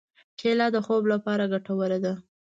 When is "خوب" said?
0.85-1.03